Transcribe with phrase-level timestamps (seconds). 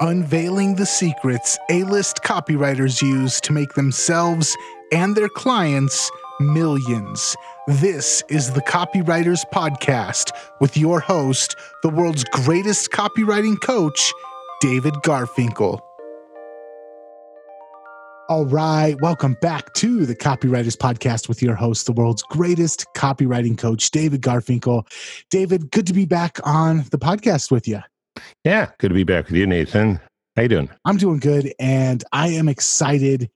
[0.00, 4.56] unveiling the secrets A list copywriters use to make themselves
[4.92, 6.10] and their clients
[6.40, 7.36] millions.
[7.66, 10.30] This is the Copywriters Podcast
[10.60, 14.12] with your host, the world's greatest copywriting coach,
[14.60, 15.80] David Garfinkel.
[18.28, 23.56] All right, welcome back to the Copywriters Podcast with your host, the world's greatest copywriting
[23.56, 24.86] coach, David Garfinkel.
[25.30, 27.80] David, good to be back on the podcast with you.
[28.44, 30.00] Yeah, good to be back with you, Nathan.
[30.36, 30.70] How you doing?
[30.84, 33.28] I'm doing good, and I am excited.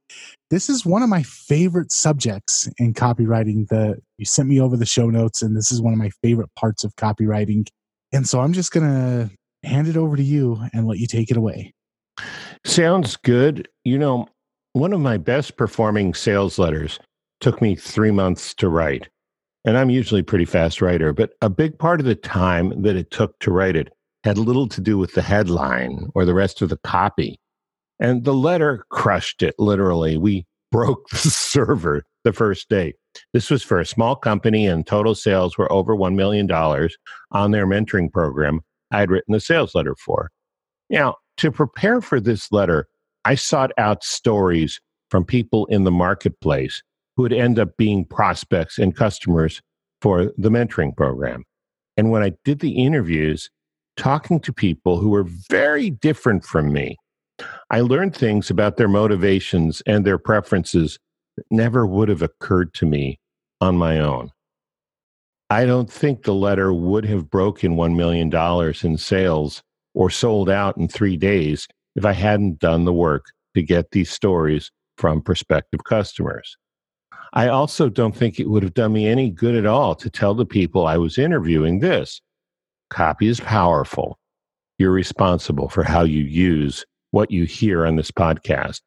[0.51, 3.67] This is one of my favorite subjects in copywriting.
[3.69, 6.51] The you sent me over the show notes, and this is one of my favorite
[6.55, 7.67] parts of copywriting.
[8.13, 9.31] And so I'm just gonna
[9.65, 11.73] hand it over to you and let you take it away.
[12.65, 13.69] Sounds good.
[13.85, 14.29] You know,
[14.75, 17.01] one of my best performing sales letters
[17.41, 19.09] took me three months to write.
[19.65, 22.97] And I'm usually a pretty fast writer, but a big part of the time that
[22.97, 23.93] it took to write it
[24.25, 27.39] had little to do with the headline or the rest of the copy.
[28.01, 30.17] And the letter crushed it, literally.
[30.17, 32.95] We broke the server the first day.
[33.33, 37.67] This was for a small company, and total sales were over $1 million on their
[37.67, 40.31] mentoring program I had written the sales letter for.
[40.89, 42.87] Now, to prepare for this letter,
[43.25, 46.83] I sought out stories from people in the marketplace
[47.17, 49.61] who would end up being prospects and customers
[50.01, 51.45] for the mentoring program.
[51.97, 53.51] And when I did the interviews,
[53.97, 56.97] talking to people who were very different from me,
[57.71, 60.99] I learned things about their motivations and their preferences
[61.37, 63.19] that never would have occurred to me
[63.61, 64.31] on my own.
[65.51, 68.33] I don't think the letter would have broken $1 million
[68.83, 69.63] in sales
[69.95, 74.11] or sold out in three days if I hadn't done the work to get these
[74.11, 76.57] stories from prospective customers.
[77.35, 80.35] I also don't think it would have done me any good at all to tell
[80.35, 82.21] the people I was interviewing this
[82.93, 84.19] Copy is powerful.
[84.79, 88.83] You're responsible for how you use what you hear on this podcast.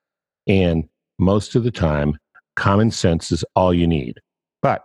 [0.47, 0.83] And
[1.17, 2.15] most of the time,
[2.55, 4.19] common sense is all you need.
[4.61, 4.83] But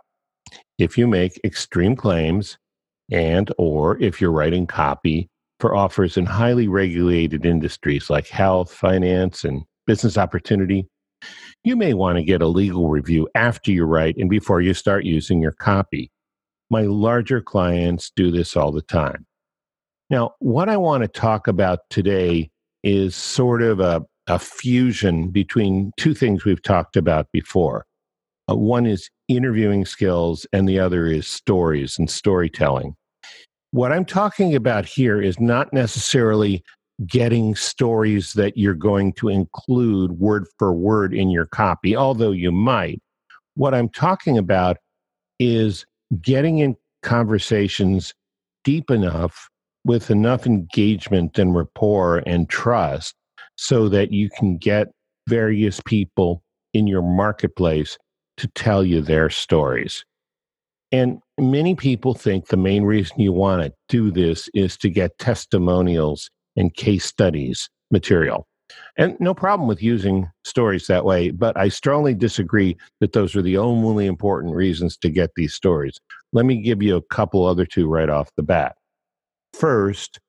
[0.79, 2.57] if you make extreme claims
[3.11, 5.29] and or if you're writing copy
[5.59, 10.87] for offers in highly regulated industries like health, finance, and business opportunity,
[11.63, 15.05] you may want to get a legal review after you write and before you start
[15.05, 16.09] using your copy.
[16.71, 19.25] My larger clients do this all the time.
[20.09, 22.49] Now, what I want to talk about today
[22.81, 27.85] is sort of a, a fusion between two things we've talked about before.
[28.49, 32.95] Uh, one is interviewing skills, and the other is stories and storytelling.
[33.71, 36.63] What I'm talking about here is not necessarily
[37.05, 42.53] getting stories that you're going to include word for word in your copy, although you
[42.53, 43.01] might.
[43.55, 44.77] What I'm talking about
[45.37, 45.85] is
[46.21, 48.13] getting in conversations
[48.63, 49.49] deep enough
[49.85, 53.15] with enough engagement and rapport and trust
[53.55, 54.87] so that you can get
[55.27, 57.97] various people in your marketplace
[58.37, 60.05] to tell you their stories.
[60.91, 65.17] And many people think the main reason you want to do this is to get
[65.17, 68.47] testimonials and case studies material.
[68.97, 73.41] And no problem with using stories that way, but I strongly disagree that those are
[73.41, 75.99] the only important reasons to get these stories.
[76.33, 78.75] Let me give you a couple other two right off the bat.
[79.53, 80.19] First,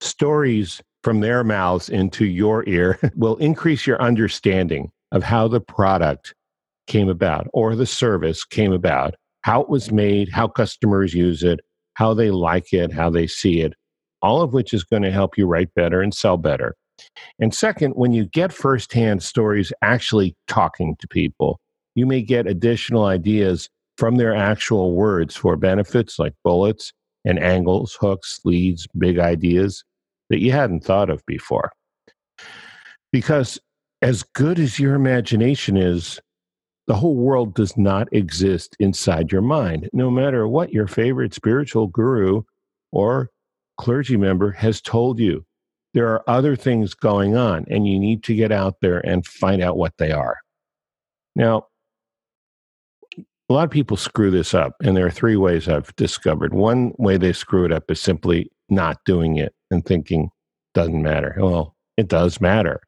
[0.00, 6.34] stories from their mouths into your ear will increase your understanding of how the product
[6.86, 11.60] came about or the service came about, how it was made, how customers use it,
[11.94, 13.72] how they like it, how they see it,
[14.22, 16.74] all of which is going to help you write better and sell better.
[17.38, 21.60] And second, when you get firsthand stories actually talking to people,
[21.94, 26.92] you may get additional ideas from their actual words for benefits like bullets
[27.24, 29.84] and angles, hooks, leads, big ideas
[30.30, 31.72] that you hadn't thought of before.
[33.12, 33.58] Because
[34.02, 36.20] as good as your imagination is,
[36.86, 41.86] the whole world does not exist inside your mind, no matter what your favorite spiritual
[41.86, 42.42] guru
[42.92, 43.30] or
[43.78, 45.45] clergy member has told you.
[45.96, 49.62] There are other things going on, and you need to get out there and find
[49.62, 50.36] out what they are.
[51.34, 51.68] Now,
[53.16, 56.52] a lot of people screw this up, and there are three ways I've discovered.
[56.52, 60.28] One way they screw it up is simply not doing it and thinking
[60.74, 61.34] doesn't matter.
[61.38, 62.82] Well, it does matter.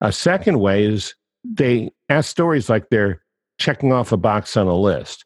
[0.00, 3.22] A second way is they ask stories like they're
[3.58, 5.24] checking off a box on a list.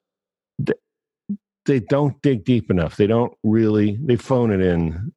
[1.65, 2.97] They don't dig deep enough.
[2.97, 3.99] They don't really.
[4.03, 5.15] They phone it in,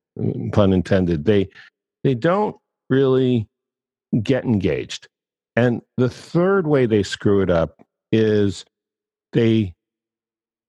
[0.54, 1.26] pun intended.
[1.26, 1.50] They
[2.04, 2.56] they don't
[2.90, 3.48] really
[4.24, 5.08] get engaged.
[5.56, 7.82] And the third way they screw it up
[8.12, 8.66] is
[9.34, 9.76] they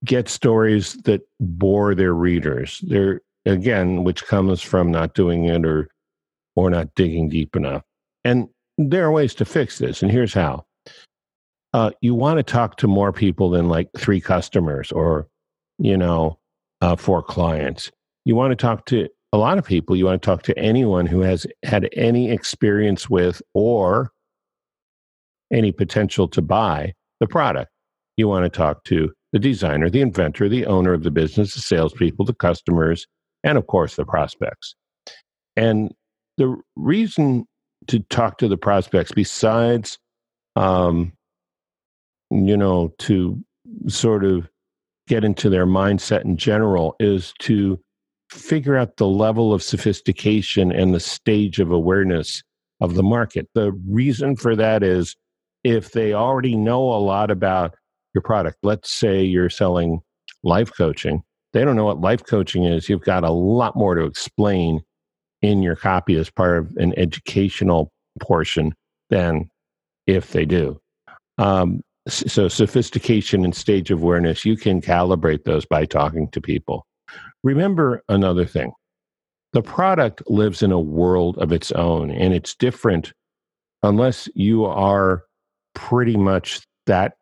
[0.04, 2.80] get stories that bore their readers.
[2.86, 5.88] They're again, which comes from not doing it or
[6.56, 7.82] or not digging deep enough.
[8.24, 10.02] And there are ways to fix this.
[10.02, 10.64] And here's how
[11.72, 15.28] uh, you want to talk to more people than like three customers or,
[15.78, 16.38] you know,
[16.80, 17.90] uh, four clients.
[18.24, 19.96] You want to talk to a lot of people.
[19.96, 24.10] You want to talk to anyone who has had any experience with or
[25.52, 27.70] any potential to buy the product.
[28.16, 31.60] You want to talk to the designer, the inventor, the owner of the business, the
[31.60, 33.06] salespeople, the customers,
[33.44, 34.74] and of course the prospects.
[35.56, 35.92] And
[36.36, 37.46] the reason
[37.88, 39.98] to talk to the prospects, besides,
[40.56, 41.12] um,
[42.30, 43.42] you know, to
[43.88, 44.48] sort of
[45.06, 47.80] get into their mindset in general, is to
[48.30, 52.42] figure out the level of sophistication and the stage of awareness
[52.80, 53.48] of the market.
[53.54, 55.16] The reason for that is
[55.64, 57.74] if they already know a lot about
[58.14, 60.00] your product, let's say you're selling
[60.42, 61.22] life coaching,
[61.52, 62.88] they don't know what life coaching is.
[62.88, 64.80] You've got a lot more to explain
[65.42, 68.74] in your copy as part of an educational portion
[69.10, 69.48] than
[70.06, 70.80] if they do.
[71.38, 76.86] Um, so, sophistication and stage of awareness, you can calibrate those by talking to people.
[77.42, 78.72] Remember another thing
[79.52, 83.12] the product lives in a world of its own, and it's different
[83.82, 85.24] unless you are
[85.74, 87.14] pretty much that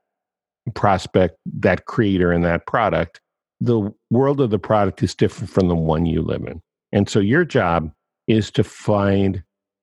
[0.75, 3.21] prospect, that creator, and that product.
[3.61, 6.61] The world of the product is different from the one you live in.
[6.93, 7.91] And so, your job
[8.27, 9.43] is to find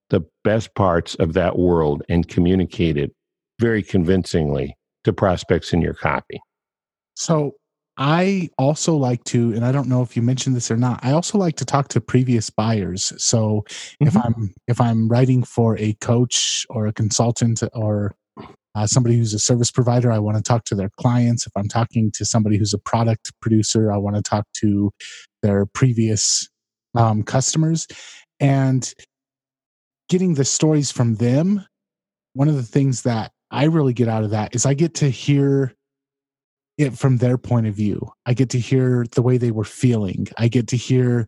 [0.10, 3.12] the best parts of that world and communicate it
[3.60, 6.40] very convincingly to prospects in your copy.
[7.16, 7.54] So
[7.98, 11.12] I also like to, and I don't know if you mentioned this or not, I
[11.12, 13.14] also like to talk to previous buyers.
[13.18, 14.08] So mm-hmm.
[14.08, 18.16] if I'm if I'm writing for a coach or a consultant or
[18.76, 21.48] uh, somebody who's a service provider, I want to talk to their clients.
[21.48, 24.92] If I'm talking to somebody who's a product producer, I want to talk to
[25.42, 26.50] their previous
[26.96, 27.88] um, customers
[28.40, 28.94] and
[30.10, 31.66] getting the stories from them
[32.34, 35.10] one of the things that i really get out of that is i get to
[35.10, 35.74] hear
[36.77, 40.27] it from their point of view i get to hear the way they were feeling
[40.38, 41.27] i get to hear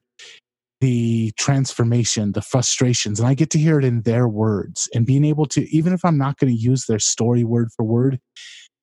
[0.82, 5.26] the transformation the frustrations and i get to hear it in their words and being
[5.26, 8.20] able to even if i'm not going to use their story word for word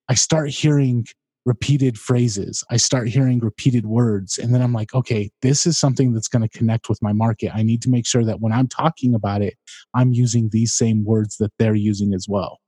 [0.09, 1.05] i start hearing
[1.45, 2.63] repeated phrases.
[2.71, 4.37] I start hearing repeated words.
[4.37, 7.51] And then I'm like, okay, this is something that's going to connect with my market.
[7.53, 9.53] I need to make sure that when I'm talking about it,
[9.93, 12.59] I'm using these same words that they're using as well.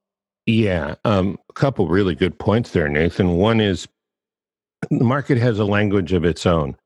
[0.47, 0.95] Yeah.
[1.03, 3.35] Um, a couple really good points there, Nathan.
[3.38, 3.88] One is
[4.89, 6.77] the market has a language of its own.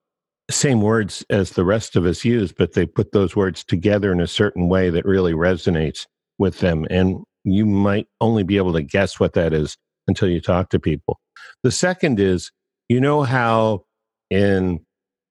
[0.50, 4.20] Same words as the rest of us use, but they put those words together in
[4.20, 6.08] a certain way that really resonates
[6.40, 6.88] with them.
[6.90, 9.78] And you might only be able to guess what that is
[10.08, 11.20] until you talk to people.
[11.64, 12.52] The second is,
[12.90, 13.86] you know how
[14.32, 14.80] in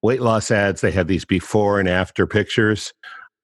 [0.03, 2.93] weight loss ads they have these before and after pictures.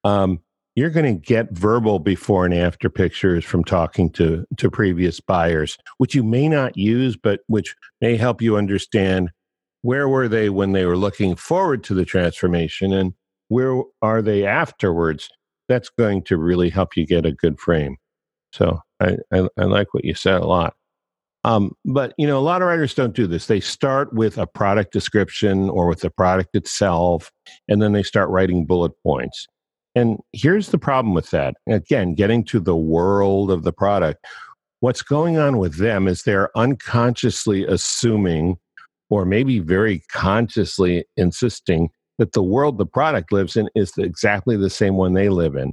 [0.05, 0.41] Um,
[0.77, 5.77] you're going to get verbal before and after pictures from talking to to previous buyers,
[5.97, 9.31] which you may not use, but which may help you understand
[9.83, 13.15] where were they when they were looking forward to the transformation and
[13.49, 15.29] where are they afterwards.
[15.69, 17.97] That's going to really help you get a good frame.
[18.53, 20.75] So I, I, I like what you said a lot.
[21.43, 23.47] Um, but you know, a lot of writers don't do this.
[23.47, 27.31] They start with a product description or with the product itself,
[27.69, 29.47] and then they start writing bullet points.
[29.97, 31.55] And here's the problem with that.
[31.69, 34.25] Again, getting to the world of the product.
[34.81, 38.59] What's going on with them is they're unconsciously assuming,
[39.09, 41.89] or maybe very consciously insisting,
[42.19, 45.73] that the world the product lives in is exactly the same one they live in.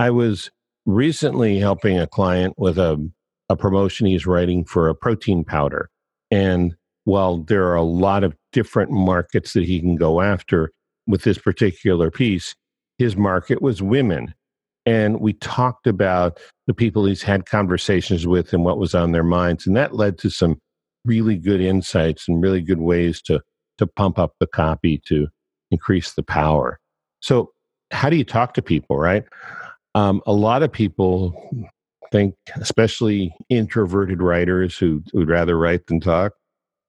[0.00, 0.50] I was
[0.84, 3.08] recently helping a client with a
[3.48, 5.88] a promotion he's writing for a protein powder.
[6.30, 10.70] And while there are a lot of different markets that he can go after
[11.06, 12.54] with this particular piece,
[12.98, 14.34] his market was women.
[14.86, 19.24] And we talked about the people he's had conversations with and what was on their
[19.24, 19.66] minds.
[19.66, 20.60] And that led to some
[21.04, 23.40] really good insights and really good ways to,
[23.78, 25.28] to pump up the copy to
[25.70, 26.78] increase the power.
[27.20, 27.52] So,
[27.90, 29.24] how do you talk to people, right?
[29.94, 31.32] Um, a lot of people
[32.10, 36.32] think, especially introverted writers who would rather write than talk.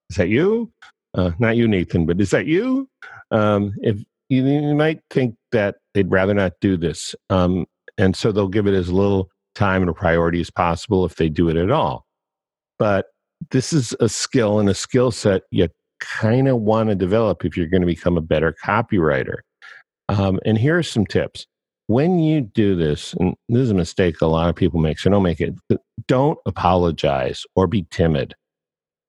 [0.09, 0.71] Is that you?
[1.13, 2.89] Uh, not you, Nathan, but is that you?
[3.31, 3.97] Um, if
[4.29, 7.65] you, you, might think that they'd rather not do this, um,
[7.97, 11.29] and so they'll give it as little time and a priority as possible if they
[11.29, 12.05] do it at all.
[12.77, 13.07] But
[13.51, 15.67] this is a skill and a skill set you
[15.99, 19.39] kind of want to develop if you're going to become a better copywriter.
[20.07, 21.45] Um, and here are some tips
[21.89, 25.09] when you do this, and this is a mistake a lot of people make, so
[25.09, 25.55] don't make it,
[26.07, 28.35] don't apologize or be timid.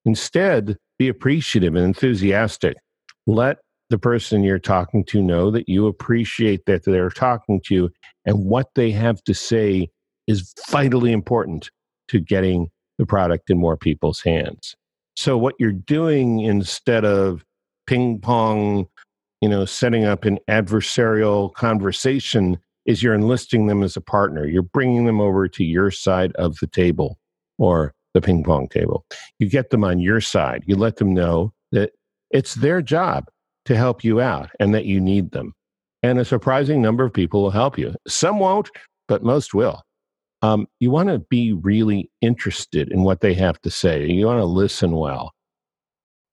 [0.07, 2.79] Instead, be appreciative and enthusiastic.
[3.27, 3.59] Let
[3.91, 7.91] the person you're talking to know that you appreciate that they're talking to you
[8.25, 9.89] and what they have to say
[10.27, 11.71] is vitally important
[12.09, 12.69] to getting
[12.99, 14.77] the product in more people's hands.
[15.17, 17.45] So what you're doing instead of
[17.87, 18.87] ping pong,
[19.41, 24.47] you know, setting up an adversarial conversation is you're enlisting them as a partner.
[24.47, 27.19] You're bringing them over to your side of the table
[27.59, 29.05] or the ping pong table.
[29.39, 30.63] You get them on your side.
[30.67, 31.91] You let them know that
[32.31, 33.27] it's their job
[33.71, 35.53] to help you out and that you need them.
[36.03, 37.95] And a surprising number of people will help you.
[38.09, 38.69] Some won't,
[39.07, 39.81] but most will.
[40.43, 44.07] Um, you want to be really interested in what they have to say.
[44.07, 45.31] You want to listen well.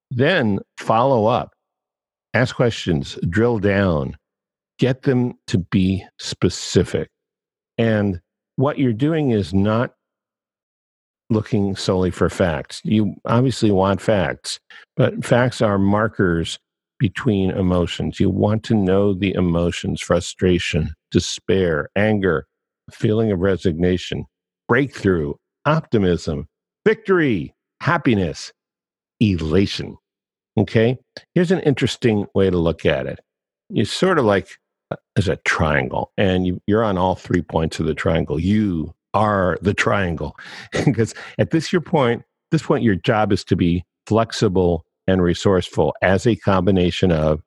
[0.09, 1.53] Then follow up,
[2.33, 4.17] ask questions, drill down,
[4.79, 7.09] get them to be specific.
[7.77, 8.19] And
[8.55, 9.93] what you're doing is not
[11.29, 12.81] looking solely for facts.
[12.83, 14.59] You obviously want facts,
[14.95, 16.57] but facts are markers
[16.99, 18.19] between emotions.
[18.19, 22.47] You want to know the emotions frustration, despair, anger,
[22.91, 24.25] feeling of resignation,
[24.67, 25.33] breakthrough,
[25.65, 26.47] optimism,
[26.85, 28.51] victory, happiness,
[29.19, 29.97] elation.
[30.57, 30.97] Okay?
[31.35, 33.19] Here's an interesting way to look at it.
[33.69, 34.49] It's sort of like
[34.91, 38.39] uh, as a triangle, and you, you're on all three points of the triangle.
[38.39, 40.35] You are the triangle.
[40.85, 45.93] because at this your point, this point, your job is to be flexible and resourceful
[46.01, 47.41] as a combination of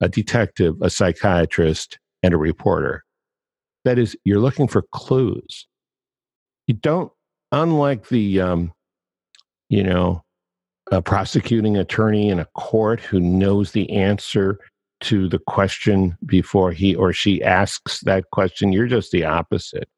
[0.00, 3.04] a detective, a psychiatrist, and a reporter.
[3.84, 5.66] That is, you're looking for clues.
[6.66, 7.12] You don't,
[7.52, 8.72] unlike the, um,
[9.68, 10.22] you know,
[10.90, 14.58] a prosecuting attorney in a court who knows the answer
[15.00, 19.88] to the question before he or she asks that question, you're just the opposite.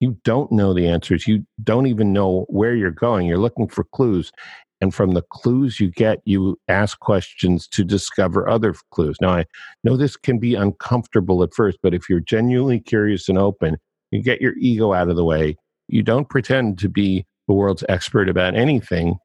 [0.00, 1.26] You don't know the answers.
[1.26, 3.26] You don't even know where you're going.
[3.26, 4.30] You're looking for clues.
[4.80, 9.16] And from the clues you get, you ask questions to discover other clues.
[9.20, 9.46] Now, I
[9.84, 13.78] know this can be uncomfortable at first, but if you're genuinely curious and open,
[14.10, 15.56] you get your ego out of the way.
[15.88, 19.16] You don't pretend to be the world's expert about anything,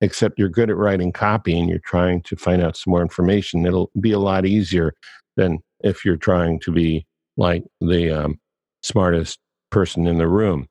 [0.00, 3.66] except you're good at writing copy and you're trying to find out some more information.
[3.66, 4.92] It'll be a lot easier
[5.36, 8.38] than if you're trying to be like the um,
[8.82, 9.38] smartest
[9.70, 10.68] person in the room.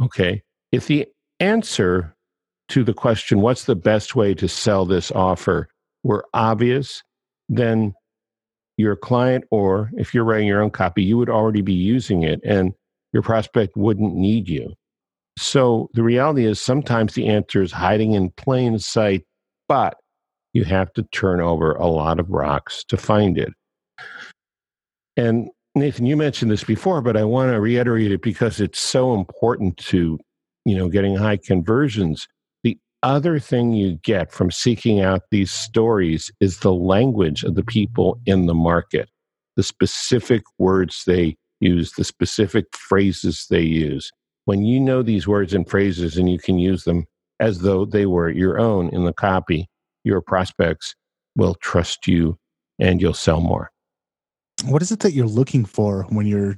[0.00, 0.42] Okay.
[0.70, 1.06] If the
[1.40, 2.14] answer
[2.68, 5.68] to the question, what's the best way to sell this offer,
[6.02, 7.02] were obvious,
[7.48, 7.94] then
[8.76, 12.40] your client, or if you're writing your own copy, you would already be using it
[12.44, 12.72] and
[13.12, 14.74] your prospect wouldn't need you.
[15.38, 19.24] So the reality is sometimes the answer is hiding in plain sight,
[19.68, 19.96] but
[20.52, 23.52] you have to turn over a lot of rocks to find it.
[25.16, 29.14] And Nathan, you mentioned this before, but I want to reiterate it because it's so
[29.14, 30.18] important to,
[30.64, 32.28] you know, getting high conversions.
[33.04, 37.62] The other thing you get from seeking out these stories is the language of the
[37.62, 39.10] people in the market,
[39.56, 44.10] the specific words they use, the specific phrases they use.
[44.46, 47.04] When you know these words and phrases and you can use them
[47.40, 49.68] as though they were your own in the copy,
[50.04, 50.94] your prospects
[51.36, 52.38] will trust you
[52.78, 53.70] and you'll sell more
[54.64, 56.56] what is it that you're looking for when you're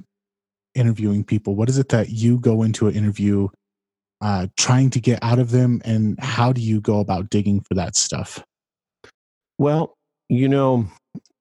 [0.75, 1.55] interviewing people?
[1.55, 3.49] What is it that you go into an interview
[4.21, 7.73] uh, trying to get out of them, and how do you go about digging for
[7.75, 8.43] that stuff?
[9.57, 9.95] Well,
[10.29, 10.87] you know,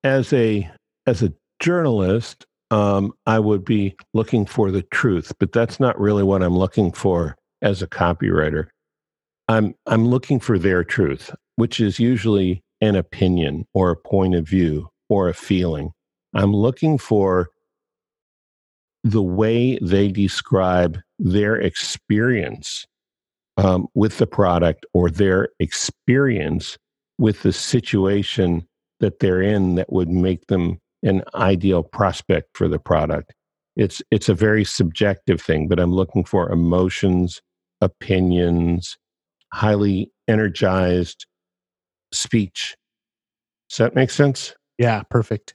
[0.05, 0.71] as a
[1.07, 6.23] as a journalist, um, I would be looking for the truth, but that's not really
[6.23, 8.69] what I'm looking for as a copywriter.
[9.49, 14.49] I'm I'm looking for their truth, which is usually an opinion or a point of
[14.49, 15.93] view or a feeling.
[16.35, 17.49] I'm looking for
[19.07, 22.87] the way they describe their experience
[23.57, 26.77] um, with the product or their experience
[27.17, 28.67] with the situation
[28.99, 33.33] that they're in that would make them an ideal prospect for the product.
[33.77, 37.41] It's it's a very subjective thing, but I'm looking for emotions,
[37.81, 38.99] opinions,
[39.53, 41.27] highly energized
[42.13, 42.77] speech.
[43.71, 44.53] Does that make sense?
[44.79, 45.55] Yeah, perfect.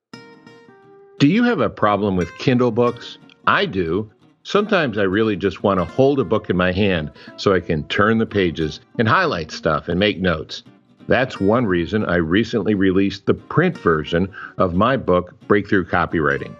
[1.19, 3.19] Do you have a problem with Kindle books?
[3.47, 4.11] I do.
[4.43, 7.83] Sometimes I really just want to hold a book in my hand so I can
[7.87, 10.63] turn the pages and highlight stuff and make notes.
[11.07, 16.55] That's one reason I recently released the print version of my book, Breakthrough Copywriting.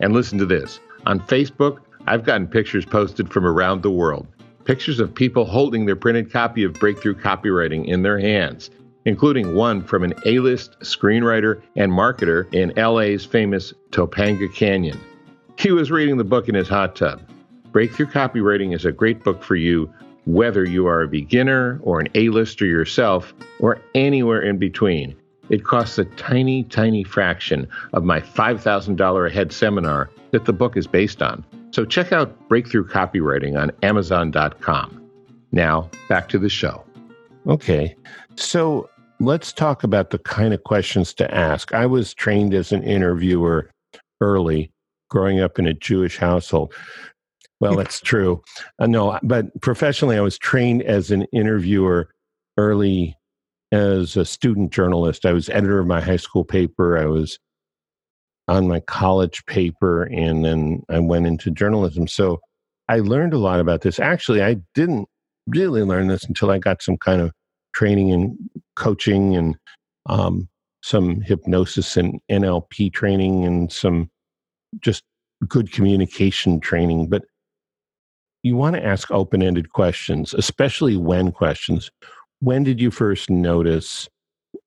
[0.00, 4.26] And listen to this on Facebook, I've gotten pictures posted from around the world.
[4.64, 8.70] Pictures of people holding their printed copy of Breakthrough Copywriting in their hands
[9.08, 15.00] including one from an A list screenwriter and marketer in LA's famous Topanga Canyon.
[15.58, 17.20] He was reading the book in his hot tub.
[17.72, 19.92] Breakthrough Copywriting is a great book for you,
[20.24, 25.16] whether you are a beginner or an A lister yourself, or anywhere in between.
[25.50, 30.76] It costs a tiny, tiny fraction of my $5,000 a head seminar that the book
[30.76, 31.44] is based on.
[31.72, 35.10] So check out Breakthrough Copywriting on Amazon.com.
[35.50, 36.84] Now, back to the show.
[37.48, 37.96] Okay.
[38.36, 38.88] So
[39.18, 41.74] let's talk about the kind of questions to ask.
[41.74, 43.68] I was trained as an interviewer
[44.20, 44.70] early,
[45.08, 46.72] growing up in a Jewish household.
[47.60, 48.42] Well, that's true.
[48.78, 52.08] Uh, no, but professionally, I was trained as an interviewer
[52.56, 53.16] early
[53.72, 55.26] as a student journalist.
[55.26, 56.96] I was editor of my high school paper.
[56.96, 57.38] I was
[58.46, 62.06] on my college paper, and then I went into journalism.
[62.06, 62.40] So
[62.88, 63.98] I learned a lot about this.
[63.98, 65.08] Actually, I didn't
[65.46, 67.32] really learn this until I got some kind of
[67.74, 68.38] training and
[68.76, 69.56] coaching and
[70.08, 70.48] um,
[70.82, 74.10] some hypnosis and NLP training and some
[74.80, 75.04] just
[75.46, 77.08] good communication training.
[77.08, 77.24] But
[78.42, 81.90] you want to ask open ended questions, especially when questions.
[82.40, 84.08] When did you first notice?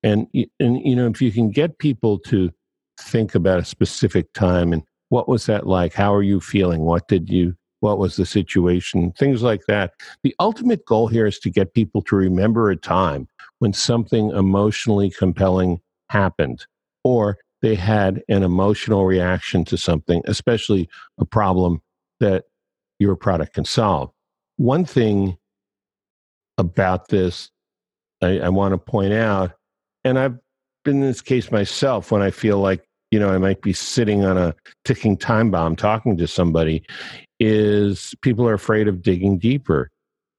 [0.03, 0.27] And,
[0.59, 2.51] and, you know, if you can get people to
[2.99, 5.93] think about a specific time and what was that like?
[5.93, 6.81] How are you feeling?
[6.81, 9.11] What did you, what was the situation?
[9.13, 9.91] Things like that.
[10.23, 13.27] The ultimate goal here is to get people to remember a time
[13.59, 16.65] when something emotionally compelling happened
[17.03, 20.89] or they had an emotional reaction to something, especially
[21.19, 21.81] a problem
[22.19, 22.45] that
[22.99, 24.11] your product can solve.
[24.57, 25.37] One thing
[26.57, 27.49] about this
[28.21, 29.53] I, I want to point out,
[30.03, 30.37] and I've
[30.83, 34.23] been in this case myself when I feel like, you know, I might be sitting
[34.23, 36.83] on a ticking time bomb talking to somebody,
[37.39, 39.89] is people are afraid of digging deeper.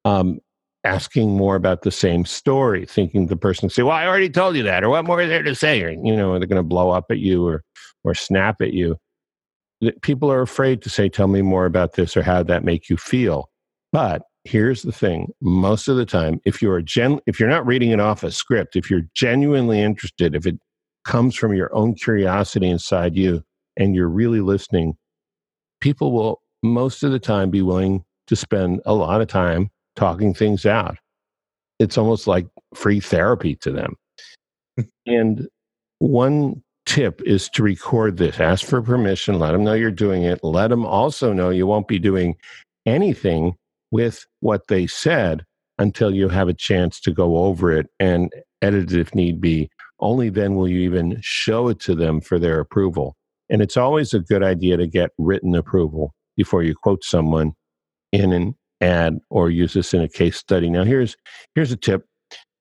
[0.05, 0.41] Um,
[0.85, 4.63] asking more about the same story, thinking the person say, "Well, I already told you
[4.65, 6.91] that," or "What more is there to say?" Or you know, they're going to blow
[6.91, 7.63] up at you or
[8.05, 8.99] or snap at you
[10.03, 12.89] people are afraid to say, tell me more about this or how did that make
[12.89, 13.51] you feel.
[13.91, 17.91] But here's the thing most of the time, if you're, gen- if you're not reading
[17.91, 20.59] it off a script, if you're genuinely interested, if it
[21.05, 23.43] comes from your own curiosity inside you
[23.77, 24.95] and you're really listening,
[25.81, 30.35] people will most of the time be willing to spend a lot of time talking
[30.35, 30.97] things out.
[31.79, 33.97] It's almost like free therapy to them.
[35.07, 35.49] and
[35.99, 38.41] one tip is to record this.
[38.41, 39.39] Ask for permission.
[39.39, 40.41] Let them know you're doing it.
[40.43, 42.37] Let them also know you won't be doing
[42.87, 43.55] anything
[43.91, 45.45] with what they said
[45.79, 49.71] until you have a chance to go over it and edit it if need be.
[50.01, 53.17] Only then will you even show it to them for their approval.
[53.49, 57.53] And it's always a good idea to get written approval before you quote someone
[58.13, 60.69] in an ad or use this in a case study.
[60.69, 61.17] Now here's
[61.55, 62.05] here's a tip,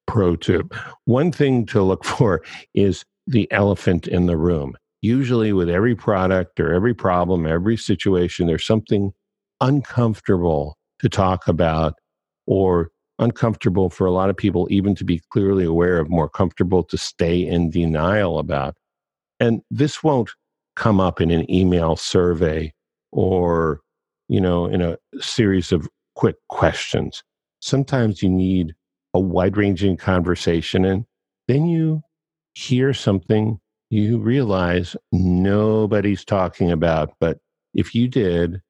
[0.07, 0.73] pro tip.
[1.05, 2.41] One thing to look for
[2.73, 4.75] is the elephant in the room.
[5.01, 9.11] Usually, with every product or every problem, every situation, there's something
[9.59, 11.95] uncomfortable to talk about
[12.45, 16.83] or uncomfortable for a lot of people, even to be clearly aware of, more comfortable
[16.83, 18.75] to stay in denial about.
[19.39, 20.29] And this won't
[20.75, 22.73] come up in an email survey
[23.11, 23.81] or,
[24.27, 25.87] you know, in a series of
[26.21, 27.23] quick questions.
[27.61, 28.75] Sometimes you need
[29.15, 31.03] a wide ranging conversation and
[31.47, 32.03] then you
[32.53, 37.15] hear something you realize nobody's talking about.
[37.19, 37.39] But
[37.73, 38.61] if you did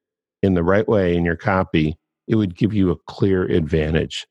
[0.42, 1.94] in the right way in your copy,
[2.26, 4.26] it would give you a clear advantage.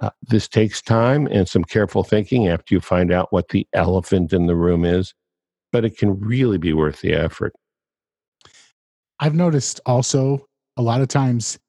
[0.00, 4.32] Uh, this takes time and some careful thinking after you find out what the elephant
[4.32, 5.14] in the room is,
[5.70, 7.52] but it can really be worth the effort.
[9.20, 11.60] I've noticed also a lot of times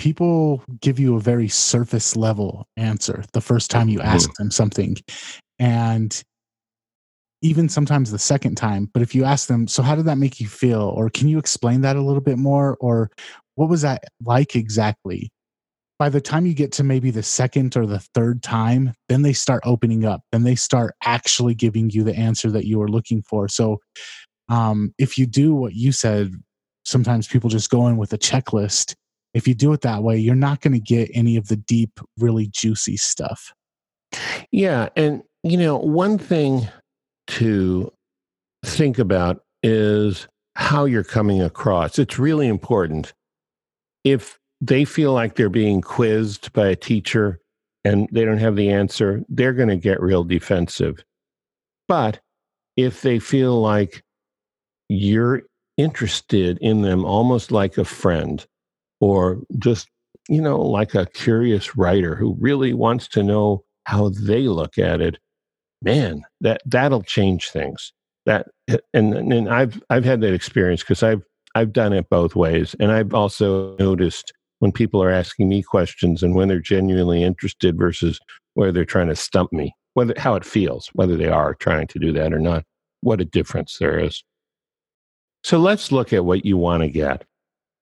[0.00, 4.44] people give you a very surface level answer the first time you ask mm-hmm.
[4.44, 4.96] them something.
[5.58, 6.24] And
[7.42, 8.88] even sometimes the second time.
[8.94, 10.80] But if you ask them, so how did that make you feel?
[10.80, 12.78] Or can you explain that a little bit more?
[12.80, 13.10] Or
[13.56, 15.30] what was that like exactly?
[15.98, 19.34] By the time you get to maybe the second or the third time, then they
[19.34, 20.22] start opening up.
[20.32, 23.48] Then they start actually giving you the answer that you were looking for.
[23.48, 23.80] So
[24.48, 26.32] um, if you do what you said,
[26.86, 28.94] sometimes people just go in with a checklist.
[29.34, 32.00] If you do it that way, you're not going to get any of the deep,
[32.18, 33.52] really juicy stuff.
[34.50, 34.88] Yeah.
[34.96, 36.68] And, you know, one thing
[37.28, 37.92] to
[38.64, 41.98] think about is how you're coming across.
[41.98, 43.12] It's really important.
[44.04, 47.40] If they feel like they're being quizzed by a teacher
[47.84, 51.04] and they don't have the answer, they're going to get real defensive.
[51.86, 52.20] But
[52.76, 54.02] if they feel like
[54.88, 55.42] you're
[55.76, 58.44] interested in them almost like a friend
[59.00, 59.88] or just,
[60.28, 65.00] you know, like a curious writer who really wants to know how they look at
[65.00, 65.18] it,
[65.82, 67.92] man, that that'll change things.
[68.26, 71.22] That eh, and and I've I've had that experience because I've
[71.54, 76.22] I've done it both ways, and I've also noticed when people are asking me questions
[76.22, 78.20] and when they're genuinely interested versus
[78.54, 79.72] where they're trying to stump me.
[79.94, 82.64] whether how it feels, whether they are trying to do that or not,
[83.00, 84.22] what a difference there is.
[85.42, 87.24] So let's look at what you want to get.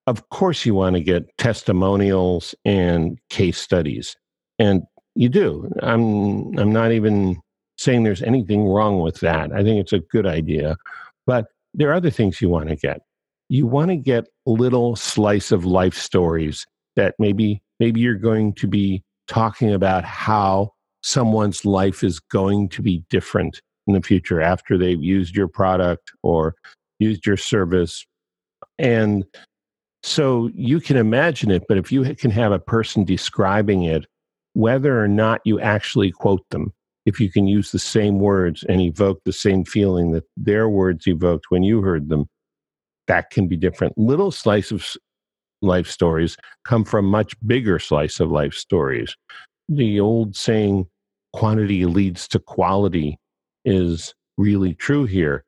[0.08, 4.16] Of course, you want to get testimonials and case studies,
[4.58, 5.70] and you do.
[5.82, 7.42] I'm I'm not even
[7.76, 9.52] saying there's anything wrong with that.
[9.52, 10.78] I think it's a good idea,
[11.26, 13.02] but there are other things you want to get.
[13.50, 16.66] You want to get little slice of life stories
[16.96, 22.80] that maybe maybe you're going to be talking about how someone's life is going to
[22.80, 26.54] be different in the future after they've used your product or
[26.98, 28.06] used your service.
[28.78, 29.26] And
[30.02, 34.06] so you can imagine it, but if you can have a person describing it,
[34.54, 36.72] whether or not you actually quote them,
[37.06, 41.06] if you can use the same words and evoke the same feeling that their words
[41.06, 42.26] evoked when you heard them,
[43.06, 43.96] that can be different.
[43.96, 44.86] Little slice of
[45.62, 49.16] life stories come from much bigger slice of life stories.
[49.68, 50.86] The old saying,
[51.32, 53.18] quantity leads to quality,
[53.64, 55.44] is really true here.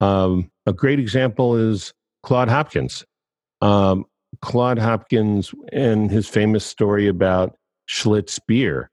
[0.00, 3.04] Um, a great example is Claude Hopkins.
[3.64, 4.04] Um,
[4.42, 7.56] Claude Hopkins and his famous story about
[7.88, 8.90] Schlitz beer.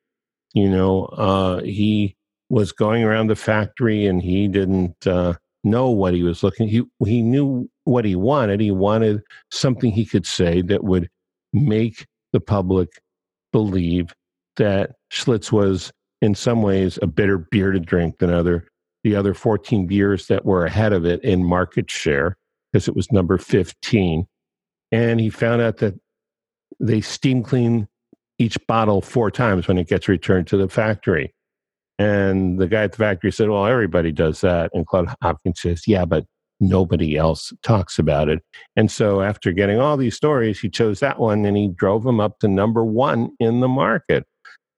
[0.54, 2.16] You know, uh, he
[2.50, 5.34] was going around the factory and he didn't uh,
[5.66, 6.70] know what he was looking.
[6.70, 8.62] He he knew what he wanted.
[8.62, 11.10] He wanted something he could say that would
[11.52, 13.02] make the public
[13.52, 14.14] believe
[14.56, 18.70] that Schlitz was in some ways a better beer to drink than other
[19.04, 22.38] the other 14 beers that were ahead of it in market share
[22.72, 24.28] because it was number 15
[24.92, 26.00] and he found out that
[26.80, 27.88] they steam clean
[28.38, 31.34] each bottle four times when it gets returned to the factory
[32.00, 35.84] and the guy at the factory said well everybody does that and claude hopkins says
[35.88, 36.26] yeah but
[36.60, 38.40] nobody else talks about it
[38.76, 42.20] and so after getting all these stories he chose that one and he drove them
[42.20, 44.26] up to number one in the market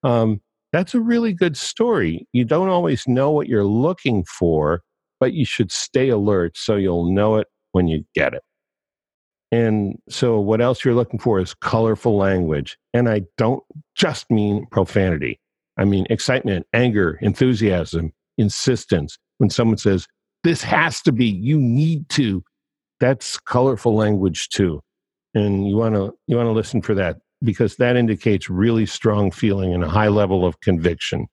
[0.04, 0.42] um,
[0.74, 2.28] that's a really good story.
[2.34, 4.82] You don't always know what you're looking for,
[5.20, 8.42] but you should stay alert so you'll know it when you get it.
[9.54, 12.76] And so, what else you're looking for is colorful language.
[12.92, 13.62] And I don't
[13.94, 15.40] just mean profanity,
[15.78, 19.20] I mean excitement, anger, enthusiasm, insistence.
[19.38, 20.08] When someone says,
[20.44, 22.44] This has to be, you need to,
[23.00, 24.82] that's colorful language too.
[25.36, 29.30] And you want to you want to listen for that because that indicates really strong
[29.30, 31.28] feeling and a high level of conviction.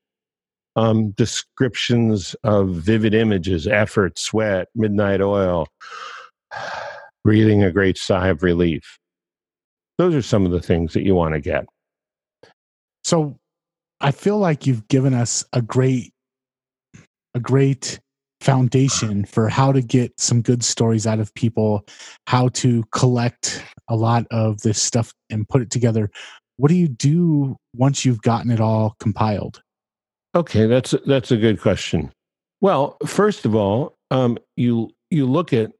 [0.76, 5.68] Um, descriptions of vivid images, effort, sweat, midnight oil,
[7.24, 8.98] breathing a great sigh of relief.
[9.98, 11.66] Those are some of the things that you want to get.
[13.04, 13.38] So
[14.00, 16.12] I feel like you've given us a great,
[17.34, 18.00] a great
[18.40, 21.84] foundation for how to get some good stories out of people,
[22.26, 26.10] how to collect a lot of this stuff and put it together.
[26.56, 29.62] What do you do once you've gotten it all compiled?
[30.34, 32.12] Okay, that's that's a good question.
[32.60, 35.72] Well, first of all, um, you you look at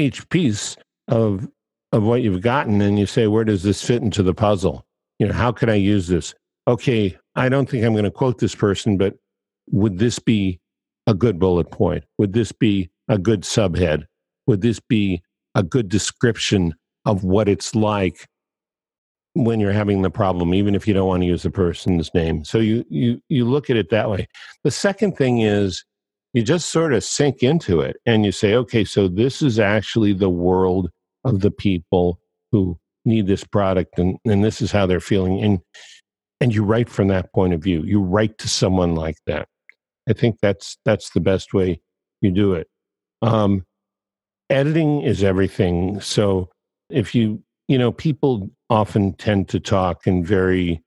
[0.00, 0.76] each piece
[1.08, 1.48] of
[1.92, 4.86] of what you've gotten and you say, where does this fit into the puzzle?
[5.18, 6.34] You know, how can I use this?
[6.68, 9.16] Okay, I don't think I'm going to quote this person, but
[9.70, 10.60] would this be
[11.06, 12.04] a good bullet point?
[12.18, 14.04] Would this be a good subhead?
[14.46, 15.22] Would this be
[15.54, 18.28] a good description of what it's like
[19.34, 22.44] when you're having the problem, even if you don't want to use the person's name?
[22.44, 24.28] So you you you look at it that way.
[24.62, 25.84] The second thing is
[26.32, 30.12] you just sort of sink into it and you say, okay, so this is actually
[30.12, 30.90] the world
[31.24, 32.20] of the people
[32.52, 35.42] who need this product and, and this is how they're feeling.
[35.42, 35.60] And
[36.40, 37.82] and you write from that point of view.
[37.82, 39.46] You write to someone like that.
[40.08, 41.80] I think that's that's the best way
[42.20, 42.66] you do it.
[43.22, 43.64] Um,
[44.48, 46.00] editing is everything.
[46.00, 46.48] So
[46.88, 50.82] if you you know people often tend to talk in very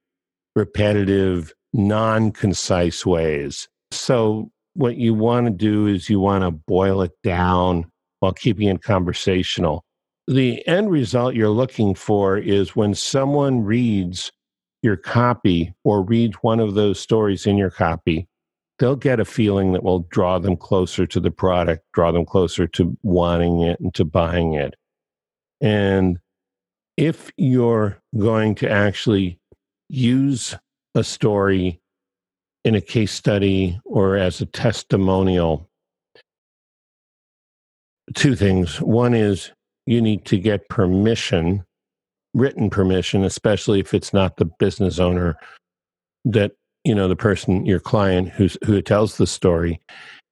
[0.56, 3.68] repetitive, non-concise ways.
[3.90, 8.68] So what you want to do is you want to boil it down while keeping
[8.68, 9.84] it conversational.
[10.26, 14.32] The end result you're looking for is when someone reads
[14.82, 18.28] your copy or reads one of those stories in your copy,
[18.78, 22.66] they'll get a feeling that will draw them closer to the product, draw them closer
[22.66, 24.74] to wanting it and to buying it.
[25.60, 26.18] And
[26.96, 29.38] if you're going to actually
[29.88, 30.56] use
[30.94, 31.80] a story
[32.64, 35.68] in a case study or as a testimonial,
[38.14, 38.80] two things.
[38.80, 39.50] One is
[39.86, 41.64] you need to get permission,
[42.32, 45.36] written permission, especially if it's not the business owner
[46.24, 46.52] that
[46.84, 49.80] you know the person your client who's who tells the story.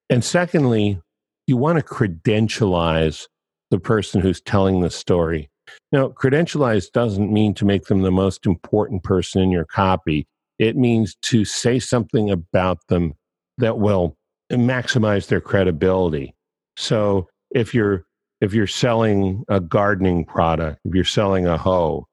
[0.08, 1.00] And secondly
[1.46, 3.26] you want to credentialize
[3.70, 5.50] the person who's telling the story.
[5.92, 10.26] Now credentialize doesn't mean to make them the most important person in your copy
[10.62, 13.14] it means to say something about them
[13.58, 14.16] that will
[14.50, 16.34] maximize their credibility.
[16.76, 18.04] So if you're
[18.40, 22.06] if you're selling a gardening product, if you're selling a hoe,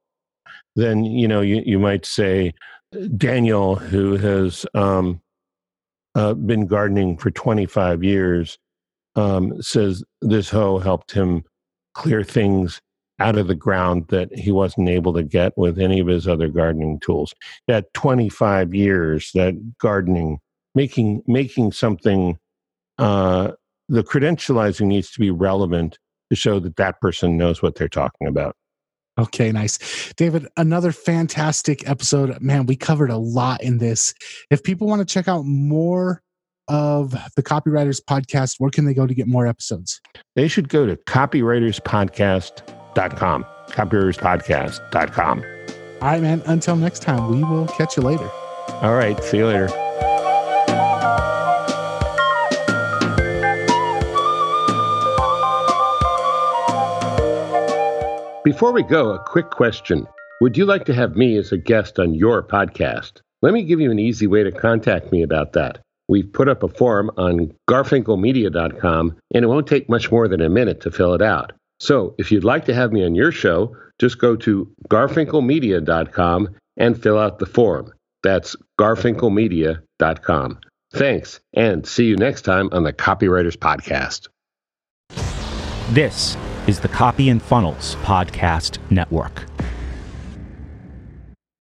[0.76, 2.54] then you know you, you might say
[3.18, 5.22] Daniel, who has um,
[6.16, 8.58] uh, been gardening for 25 years,
[9.16, 11.44] um, says this hoe helped him
[11.94, 12.82] clear things
[13.20, 16.48] out of the ground that he wasn't able to get with any of his other
[16.48, 17.34] gardening tools.
[17.68, 20.40] That 25 years, that gardening,
[20.76, 22.38] making making something,
[22.98, 23.52] uh,
[23.88, 25.98] the credentializing needs to be relevant
[26.30, 28.56] to show that that person knows what they're talking about.
[29.20, 30.14] Okay, nice.
[30.16, 32.40] David, another fantastic episode.
[32.40, 34.14] Man, we covered a lot in this.
[34.50, 36.22] If people want to check out more
[36.70, 40.00] of the Copywriters Podcast, where can they go to get more episodes?
[40.36, 40.96] They should go to
[43.00, 43.46] copywriterspodcast.com.
[43.70, 45.44] Copywriterspodcast.com.
[46.02, 46.42] All right, man.
[46.46, 48.30] Until next time, we will catch you later.
[48.82, 49.22] All right.
[49.24, 49.68] See you later.
[58.44, 60.08] Before we go, a quick question.
[60.42, 63.22] Would you like to have me as a guest on your podcast?
[63.42, 65.80] Let me give you an easy way to contact me about that.
[66.08, 70.50] We've put up a form on garfinkelmedia.com, and it won't take much more than a
[70.50, 71.52] minute to fill it out.
[71.80, 77.02] So if you'd like to have me on your show, just go to garfinkelmedia.com and
[77.02, 77.94] fill out the form.
[78.24, 80.60] That's garfinkelmedia.com.
[80.92, 84.28] Thanks, and see you next time on the Copywriters Podcast.
[85.94, 86.36] This
[86.68, 89.46] is the Copy and Funnels Podcast Network.